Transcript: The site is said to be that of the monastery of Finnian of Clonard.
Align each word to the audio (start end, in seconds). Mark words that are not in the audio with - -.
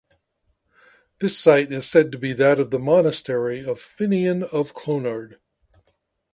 The 1.19 1.29
site 1.29 1.71
is 1.71 1.87
said 1.87 2.11
to 2.11 2.17
be 2.17 2.33
that 2.33 2.59
of 2.59 2.71
the 2.71 2.79
monastery 2.79 3.59
of 3.63 3.79
Finnian 3.79 4.41
of 4.41 4.73
Clonard. 4.73 5.37